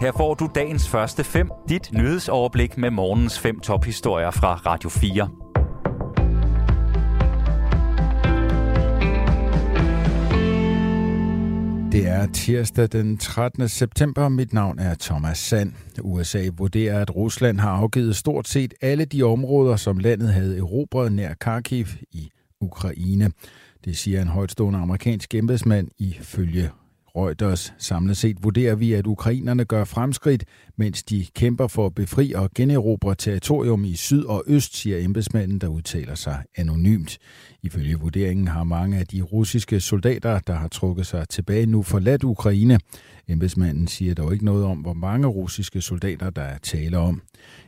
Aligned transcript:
Her 0.00 0.12
får 0.12 0.34
du 0.34 0.48
dagens 0.54 0.88
første 0.88 1.24
fem, 1.24 1.50
dit 1.68 1.92
nyhedsoverblik 1.92 2.78
med 2.78 2.90
morgens 2.90 3.38
fem 3.38 3.60
tophistorier 3.60 4.30
fra 4.30 4.54
Radio 4.54 4.88
4. 4.88 5.28
Det 11.92 12.08
er 12.08 12.26
tirsdag 12.32 12.92
den 12.92 13.18
13. 13.18 13.68
september. 13.68 14.28
Mit 14.28 14.52
navn 14.52 14.78
er 14.78 14.94
Thomas 15.00 15.38
Sand. 15.38 15.72
USA 16.02 16.48
vurderer, 16.58 17.00
at 17.00 17.16
Rusland 17.16 17.60
har 17.60 17.70
afgivet 17.70 18.16
stort 18.16 18.48
set 18.48 18.74
alle 18.80 19.04
de 19.04 19.22
områder, 19.22 19.76
som 19.76 19.98
landet 19.98 20.32
havde 20.32 20.58
erobret 20.58 21.12
nær 21.12 21.34
Kharkiv 21.34 21.86
i 22.12 22.30
Ukraine. 22.60 23.30
Det 23.84 23.96
siger 23.96 24.22
en 24.22 24.28
højtstående 24.28 24.78
amerikansk 24.78 25.34
embedsmand 25.34 25.88
ifølge 25.98 26.70
Reuters. 27.16 27.72
Samlet 27.78 28.16
set 28.16 28.36
vurderer 28.42 28.74
vi, 28.74 28.92
at 28.92 29.06
ukrainerne 29.06 29.64
gør 29.64 29.84
fremskridt, 29.84 30.44
mens 30.76 31.02
de 31.02 31.26
kæmper 31.34 31.66
for 31.66 31.86
at 31.86 31.94
befri 31.94 32.32
og 32.32 32.50
generobre 32.54 33.14
territorium 33.14 33.84
i 33.84 33.94
syd 33.94 34.24
og 34.24 34.44
øst, 34.46 34.76
siger 34.76 35.04
embedsmanden, 35.04 35.58
der 35.58 35.68
udtaler 35.68 36.14
sig 36.14 36.42
anonymt. 36.56 37.18
Ifølge 37.62 37.98
vurderingen 37.98 38.48
har 38.48 38.64
mange 38.64 38.98
af 38.98 39.06
de 39.06 39.22
russiske 39.22 39.80
soldater, 39.80 40.38
der 40.38 40.54
har 40.54 40.68
trukket 40.68 41.06
sig 41.06 41.28
tilbage, 41.28 41.66
nu 41.66 41.82
forladt 41.82 42.24
Ukraine. 42.24 42.78
Embedsmanden 43.28 43.86
siger 43.86 44.14
dog 44.14 44.32
ikke 44.32 44.44
noget 44.44 44.64
om, 44.64 44.78
hvor 44.78 44.92
mange 44.92 45.26
russiske 45.26 45.80
soldater, 45.80 46.30
der 46.30 46.42
er 46.42 46.58
tale 46.58 46.98
om. 46.98 47.22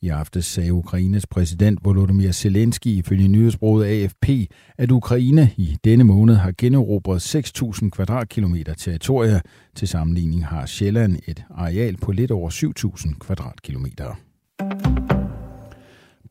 I 0.00 0.08
aftes 0.08 0.46
sagde 0.46 0.72
Ukraines 0.72 1.26
præsident 1.26 1.78
Volodymyr 1.84 2.32
Zelensky 2.32 2.86
ifølge 2.86 3.28
nyhedsbruget 3.28 3.86
AFP, 3.86 4.52
at 4.78 4.90
Ukraine 4.90 5.50
i 5.56 5.76
denne 5.84 6.04
måned 6.04 6.34
har 6.34 6.52
generobret 6.58 7.34
6.000 7.34 7.90
kvadratkilometer 7.90 8.74
territorie. 8.74 9.40
Til 9.74 9.88
sammenligning 9.88 10.46
har 10.46 10.66
Sjælland 10.66 11.18
et 11.26 11.44
areal 11.50 11.96
på 11.96 12.12
lidt 12.12 12.30
over 12.30 12.50
7.000 12.50 13.18
kvadratkilometer. 13.18 14.14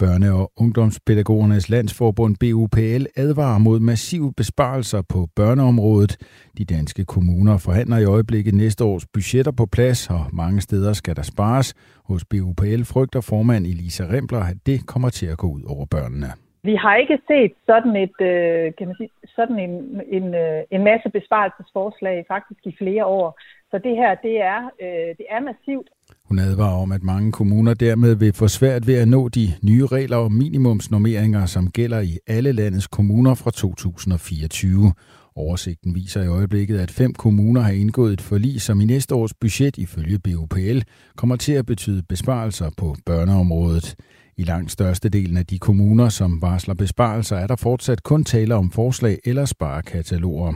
Børne- 0.03 0.33
og 0.41 0.51
Ungdomspædagogernes 0.63 1.69
Landsforbund 1.69 2.35
BUPL 2.41 3.05
advarer 3.23 3.59
mod 3.67 3.79
massive 3.79 4.33
besparelser 4.37 5.01
på 5.13 5.19
børneområdet. 5.35 6.13
De 6.57 6.65
danske 6.65 7.05
kommuner 7.05 7.57
forhandler 7.57 7.97
i 7.97 8.05
øjeblikket 8.15 8.53
næste 8.53 8.83
års 8.83 9.05
budgetter 9.13 9.51
på 9.51 9.65
plads, 9.75 10.09
og 10.09 10.23
mange 10.33 10.61
steder 10.61 10.93
skal 10.93 11.15
der 11.15 11.21
spares. 11.21 11.67
Hos 12.09 12.25
BUPL 12.25 12.83
frygter 12.93 13.21
formand 13.21 13.65
Elisa 13.65 14.03
Rembler, 14.03 14.43
at 14.51 14.57
det 14.65 14.87
kommer 14.87 15.09
til 15.09 15.27
at 15.33 15.37
gå 15.37 15.47
ud 15.47 15.63
over 15.73 15.85
børnene. 15.95 16.29
Vi 16.69 16.75
har 16.75 16.95
ikke 16.95 17.17
set 17.27 17.53
sådan, 17.65 17.95
et, 18.05 18.17
øh, 18.31 18.73
kan 18.77 18.87
man 18.87 18.95
sige, 18.99 19.09
sådan 19.35 19.59
en, 19.65 19.73
en, 20.17 20.35
øh, 20.35 20.61
en 20.71 20.83
masse 20.83 21.09
besparelsesforslag 21.17 22.25
faktisk 22.27 22.61
i 22.65 22.75
flere 22.81 23.05
år. 23.05 23.39
Så 23.71 23.77
det 23.77 23.95
her, 24.01 24.15
det 24.27 24.35
er, 24.41 24.61
øh, 24.83 25.09
det 25.19 25.25
er 25.35 25.41
massivt. 25.49 25.87
Hun 26.33 26.39
advarer 26.39 26.81
om, 26.81 26.91
at 26.91 27.03
mange 27.03 27.31
kommuner 27.31 27.73
dermed 27.73 28.15
vil 28.15 28.33
få 28.33 28.47
svært 28.47 28.87
ved 28.87 28.95
at 28.95 29.07
nå 29.07 29.29
de 29.29 29.53
nye 29.61 29.85
regler 29.85 30.17
om 30.17 30.31
minimumsnormeringer, 30.31 31.45
som 31.45 31.71
gælder 31.71 31.99
i 31.99 32.17
alle 32.27 32.51
landets 32.51 32.87
kommuner 32.87 33.33
fra 33.33 33.51
2024. 33.51 34.93
Oversigten 35.35 35.95
viser 35.95 36.23
i 36.23 36.27
øjeblikket, 36.27 36.79
at 36.79 36.91
fem 36.91 37.13
kommuner 37.13 37.61
har 37.61 37.71
indgået 37.71 38.13
et 38.13 38.21
forlig, 38.21 38.61
som 38.61 38.81
i 38.81 38.85
næste 38.85 39.15
års 39.15 39.33
budget 39.33 39.77
ifølge 39.77 40.19
BUPL 40.19 40.79
kommer 41.15 41.35
til 41.35 41.53
at 41.53 41.65
betyde 41.65 42.03
besparelser 42.09 42.69
på 42.77 42.95
børneområdet. 43.05 43.95
I 44.37 44.43
langt 44.43 44.71
størstedelen 44.71 45.37
af 45.37 45.45
de 45.45 45.59
kommuner, 45.59 46.09
som 46.09 46.41
varsler 46.41 46.73
besparelser, 46.73 47.37
er 47.37 47.47
der 47.47 47.55
fortsat 47.55 48.03
kun 48.03 48.23
tale 48.23 48.55
om 48.55 48.71
forslag 48.71 49.19
eller 49.25 49.45
sparekataloger. 49.45 50.53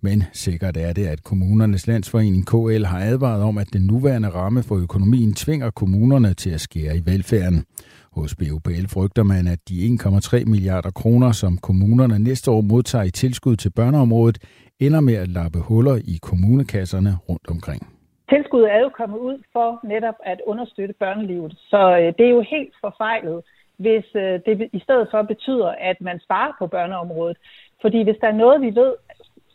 Men 0.00 0.24
sikkert 0.32 0.76
er 0.76 0.92
det, 0.92 1.06
at 1.06 1.24
kommunernes 1.24 1.86
landsforening 1.86 2.46
KL 2.46 2.84
har 2.84 3.00
advaret 3.00 3.42
om, 3.42 3.58
at 3.58 3.72
den 3.72 3.82
nuværende 3.82 4.28
ramme 4.28 4.62
for 4.62 4.76
økonomien 4.76 5.34
tvinger 5.34 5.70
kommunerne 5.70 6.34
til 6.34 6.50
at 6.50 6.60
skære 6.60 6.96
i 6.96 7.02
velfærden. 7.04 7.64
Hos 8.12 8.34
BUPL 8.34 8.86
frygter 8.86 9.22
man, 9.22 9.46
at 9.46 9.58
de 9.68 9.98
1,3 10.02 10.44
milliarder 10.44 10.90
kroner, 10.90 11.32
som 11.32 11.58
kommunerne 11.58 12.18
næste 12.18 12.50
år 12.50 12.60
modtager 12.60 13.04
i 13.04 13.10
tilskud 13.10 13.56
til 13.56 13.70
børneområdet, 13.70 14.38
ender 14.80 15.00
med 15.00 15.14
at 15.14 15.28
lappe 15.28 15.58
huller 15.58 15.96
i 16.04 16.18
kommunekasserne 16.22 17.16
rundt 17.28 17.48
omkring. 17.48 17.99
Tilskuddet 18.30 18.72
er 18.72 18.80
jo 18.80 18.88
kommet 18.88 19.18
ud 19.18 19.42
for 19.52 19.80
netop 19.84 20.14
at 20.24 20.40
understøtte 20.46 20.94
børnelivet, 20.94 21.52
så 21.70 21.98
øh, 22.00 22.12
det 22.18 22.26
er 22.26 22.30
jo 22.30 22.40
helt 22.40 22.74
forfejlet, 22.80 23.42
hvis 23.76 24.04
øh, 24.14 24.40
det 24.46 24.70
i 24.72 24.80
stedet 24.80 25.08
for 25.10 25.22
betyder, 25.22 25.70
at 25.90 26.00
man 26.00 26.20
sparer 26.20 26.52
på 26.58 26.66
børneområdet. 26.66 27.36
Fordi 27.80 28.02
hvis 28.02 28.16
der 28.20 28.28
er 28.28 28.42
noget, 28.42 28.60
vi 28.60 28.74
ved 28.74 28.94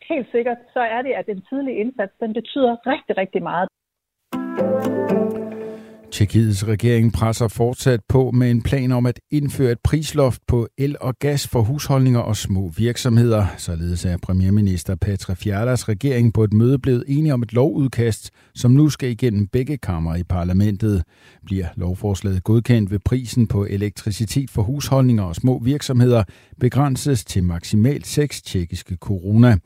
helt 0.08 0.30
sikkert, 0.30 0.58
så 0.72 0.80
er 0.80 1.02
det, 1.02 1.12
at 1.12 1.26
den 1.26 1.42
tidlige 1.48 1.76
indsats, 1.76 2.12
den 2.20 2.32
betyder 2.32 2.76
rigtig, 2.86 3.16
rigtig 3.16 3.42
meget. 3.42 3.68
Tjekkiets 6.10 6.66
regering 6.66 7.12
presser 7.12 7.48
fortsat 7.48 8.00
på 8.08 8.30
med 8.30 8.50
en 8.50 8.62
plan 8.62 8.92
om 8.92 9.06
at 9.06 9.20
indføre 9.30 9.72
et 9.72 9.78
prisloft 9.84 10.40
på 10.48 10.68
el 10.78 10.96
og 11.00 11.18
gas 11.18 11.48
for 11.48 11.62
husholdninger 11.62 12.20
og 12.20 12.36
små 12.36 12.72
virksomheder. 12.76 13.46
Således 13.56 14.04
er 14.04 14.16
premierminister 14.16 14.94
Petra 14.94 15.34
Fjallas 15.34 15.88
regering 15.88 16.34
på 16.34 16.44
et 16.44 16.52
møde 16.52 16.78
blevet 16.78 17.04
enige 17.08 17.34
om 17.34 17.42
et 17.42 17.52
lovudkast, 17.52 18.30
som 18.54 18.70
nu 18.70 18.88
skal 18.88 19.10
igennem 19.10 19.46
begge 19.46 19.78
kammer 19.78 20.16
i 20.16 20.22
parlamentet. 20.22 21.02
Bliver 21.44 21.66
lovforslaget 21.76 22.44
godkendt 22.44 22.90
ved 22.90 22.98
prisen 22.98 23.46
på 23.46 23.64
elektricitet 23.64 24.50
for 24.50 24.62
husholdninger 24.62 25.24
og 25.24 25.36
små 25.36 25.58
virksomheder 25.58 26.24
begrænses 26.60 27.24
til 27.24 27.44
maksimalt 27.44 28.06
6 28.06 28.42
tjekkiske 28.42 28.96
corona. 29.00 29.56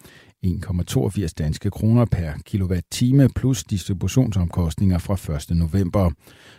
1,82 0.47 1.29
danske 1.39 1.71
kroner 1.71 2.05
per 2.05 2.33
kilowatt-time 2.45 3.29
plus 3.29 3.65
distributionsomkostninger 3.65 4.99
fra 4.99 5.35
1. 5.37 5.57
november. 5.57 6.11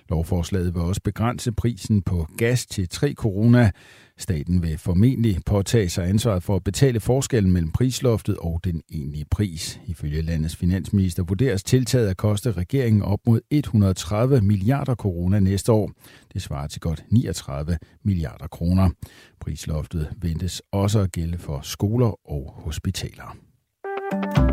Lovforslaget 0.09 0.73
vil 0.73 0.81
også 0.81 1.01
begrænse 1.03 1.51
prisen 1.51 2.01
på 2.01 2.27
gas 2.37 2.65
til 2.65 2.89
3 2.89 3.13
corona. 3.13 3.71
Staten 4.17 4.63
vil 4.63 4.77
formentlig 4.77 5.39
påtage 5.45 5.89
sig 5.89 6.09
ansvaret 6.09 6.43
for 6.43 6.55
at 6.55 6.63
betale 6.63 6.99
forskellen 6.99 7.53
mellem 7.53 7.71
prisloftet 7.71 8.37
og 8.37 8.61
den 8.63 8.81
egentlige 8.91 9.25
pris. 9.31 9.79
Ifølge 9.85 10.21
landets 10.21 10.55
finansminister 10.55 11.23
vurderes 11.23 11.63
tiltaget 11.63 12.07
at 12.07 12.17
koste 12.17 12.51
regeringen 12.51 13.01
op 13.01 13.19
mod 13.27 13.39
130 13.49 14.41
milliarder 14.41 14.95
corona 14.95 15.39
næste 15.39 15.71
år. 15.71 15.91
Det 16.33 16.41
svarer 16.41 16.67
til 16.67 16.81
godt 16.81 17.03
39 17.09 17.77
milliarder 18.03 18.47
kroner. 18.47 18.89
Prisloftet 19.39 20.09
ventes 20.21 20.61
også 20.71 20.99
at 20.99 21.11
gælde 21.11 21.37
for 21.37 21.59
skoler 21.63 22.29
og 22.29 22.53
hospitaler. 22.57 23.50
Thank 24.11 24.37
you. 24.37 24.50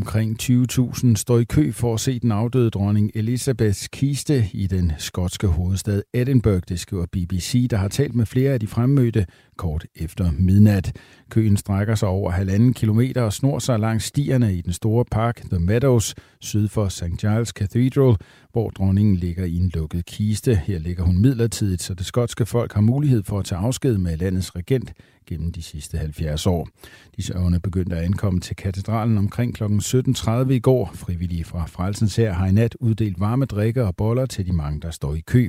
Omkring 0.00 0.42
20.000 0.42 1.14
står 1.14 1.38
i 1.38 1.44
kø 1.44 1.72
for 1.72 1.94
at 1.94 2.00
se 2.00 2.18
den 2.18 2.32
afdøde 2.32 2.70
dronning 2.70 3.10
Elisabeths 3.14 3.88
kiste 3.88 4.46
i 4.52 4.66
den 4.66 4.92
skotske 4.98 5.46
hovedstad 5.46 6.02
Edinburgh, 6.14 6.62
det 6.68 6.80
skriver 6.80 7.06
BBC, 7.06 7.68
der 7.70 7.76
har 7.76 7.88
talt 7.88 8.14
med 8.14 8.26
flere 8.26 8.52
af 8.52 8.60
de 8.60 8.66
fremmødte 8.66 9.26
kort 9.56 9.86
efter 9.96 10.30
midnat. 10.38 10.96
Køen 11.30 11.56
strækker 11.56 11.94
sig 11.94 12.08
over 12.08 12.30
halvanden 12.30 12.74
kilometer 12.74 13.22
og 13.22 13.32
snor 13.32 13.58
sig 13.58 13.78
langs 13.78 14.04
stierne 14.04 14.54
i 14.54 14.60
den 14.60 14.72
store 14.72 15.04
park 15.10 15.42
The 15.50 15.58
Meadows 15.58 16.14
syd 16.40 16.68
for 16.68 16.88
St. 16.88 17.16
Giles 17.18 17.48
Cathedral, 17.48 18.16
hvor 18.52 18.70
dronningen 18.70 19.16
ligger 19.16 19.44
i 19.44 19.56
en 19.56 19.70
lukket 19.74 20.06
kiste. 20.06 20.54
Her 20.54 20.78
ligger 20.78 21.04
hun 21.04 21.22
midlertidigt, 21.22 21.82
så 21.82 21.94
det 21.94 22.06
skotske 22.06 22.46
folk 22.46 22.72
har 22.72 22.80
mulighed 22.80 23.22
for 23.22 23.38
at 23.38 23.44
tage 23.44 23.58
afsked 23.58 23.98
med 23.98 24.16
landets 24.16 24.56
regent 24.56 24.92
gennem 25.26 25.52
de 25.52 25.62
sidste 25.62 25.98
70 25.98 26.46
år. 26.46 26.68
De 27.16 27.22
sørgende 27.22 27.60
begyndte 27.60 27.96
at 27.96 28.04
ankomme 28.04 28.40
til 28.40 28.56
katedralen 28.56 29.18
omkring 29.18 29.54
klokken 29.54 29.80
17.30 29.94 30.50
i 30.50 30.58
går. 30.58 30.90
Frivillige 30.94 31.44
fra 31.44 31.66
Frelsens 31.66 32.16
her 32.16 32.32
har 32.32 32.46
i 32.46 32.52
nat 32.52 32.76
uddelt 32.80 33.20
varme 33.20 33.44
drikker 33.44 33.86
og 33.86 33.96
boller 33.96 34.26
til 34.26 34.46
de 34.46 34.52
mange, 34.52 34.80
der 34.80 34.90
står 34.90 35.14
i 35.14 35.20
kø. 35.20 35.48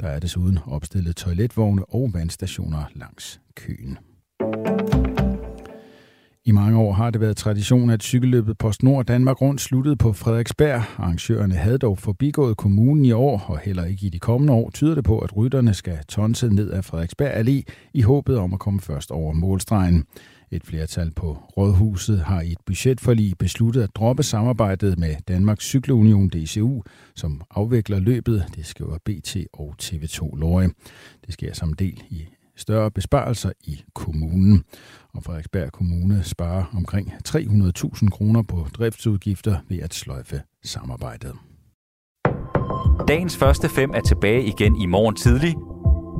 Der 0.00 0.06
er 0.06 0.18
desuden 0.18 0.58
opstillet 0.66 1.16
toiletvogne 1.16 1.84
og 1.84 2.10
vandstationer 2.14 2.84
langs 2.94 3.40
køen. 3.54 3.98
I 6.44 6.52
mange 6.52 6.78
år 6.78 6.92
har 6.92 7.10
det 7.10 7.20
været 7.20 7.36
tradition, 7.36 7.90
at 7.90 8.02
cykelløbet 8.02 8.58
PostNord 8.58 9.04
Danmark 9.06 9.40
Rundt 9.40 9.60
sluttede 9.60 9.96
på 9.96 10.12
Frederiksberg. 10.12 10.82
Arrangørerne 10.98 11.54
havde 11.54 11.78
dog 11.78 11.98
forbigået 11.98 12.56
kommunen 12.56 13.04
i 13.04 13.12
år, 13.12 13.44
og 13.46 13.58
heller 13.58 13.84
ikke 13.84 14.06
i 14.06 14.08
de 14.08 14.18
kommende 14.18 14.52
år 14.52 14.70
tyder 14.70 14.94
det 14.94 15.04
på, 15.04 15.18
at 15.18 15.36
rytterne 15.36 15.74
skal 15.74 15.98
tonse 16.08 16.48
ned 16.48 16.70
af 16.70 16.84
Frederiksberg 16.84 17.32
Allé 17.36 17.62
i 17.94 18.02
håbet 18.02 18.38
om 18.38 18.52
at 18.52 18.58
komme 18.58 18.80
først 18.80 19.10
over 19.10 19.32
målstregen. 19.32 20.04
Et 20.52 20.64
flertal 20.64 21.10
på 21.10 21.38
Rådhuset 21.56 22.20
har 22.20 22.40
i 22.40 22.52
et 22.52 22.60
budgetforlig 22.66 23.38
besluttet 23.38 23.82
at 23.82 23.90
droppe 23.94 24.22
samarbejdet 24.22 24.98
med 24.98 25.16
Danmarks 25.28 25.64
Cykleunion 25.64 26.28
DCU, 26.28 26.82
som 27.14 27.42
afvikler 27.50 27.98
løbet, 27.98 28.44
det 28.56 28.66
skriver 28.66 28.98
BT 29.04 29.36
og 29.52 29.74
TV2 29.82 30.36
Løje. 30.36 30.70
Det 31.26 31.32
sker 31.32 31.54
som 31.54 31.72
del 31.72 32.02
i 32.10 32.26
større 32.56 32.90
besparelser 32.90 33.52
i 33.64 33.80
kommunen. 33.94 34.64
Og 35.14 35.24
Frederiksberg 35.24 35.72
Kommune 35.72 36.22
sparer 36.22 36.64
omkring 36.76 37.12
300.000 37.28 38.08
kroner 38.08 38.42
på 38.42 38.66
driftsudgifter 38.74 39.56
ved 39.68 39.78
at 39.78 39.94
sløjfe 39.94 40.42
samarbejdet. 40.64 41.32
Dagens 43.08 43.36
første 43.36 43.68
fem 43.68 43.90
er 43.94 44.00
tilbage 44.00 44.44
igen 44.44 44.76
i 44.76 44.86
morgen 44.86 45.16
tidlig. 45.16 45.54